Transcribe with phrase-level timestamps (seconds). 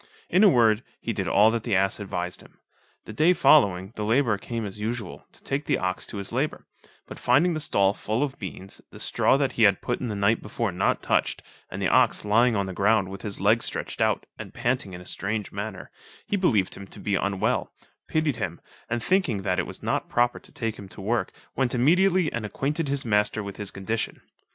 [0.29, 2.57] In a word, he did all that the ass had advised him.
[3.05, 6.65] The day following, the labourer came as usual, to take the ox to his labour;
[7.05, 10.15] but finding the stall full of beans, the straw that he had put in the
[10.15, 14.01] night before not touched, and the ox lying on the ground with his legs stretched
[14.01, 15.87] out, and panting in a strange manner,
[16.25, 17.71] he believed him to be unwell,
[18.07, 18.59] pitied him,
[18.89, 22.43] and thinking that it was not proper to take him to work, went immediately and
[22.43, 24.19] acquainted his master with his condition.